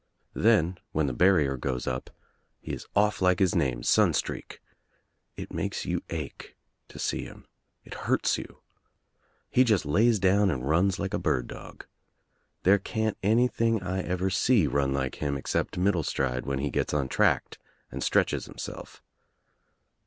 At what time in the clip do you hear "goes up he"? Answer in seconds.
1.57-2.73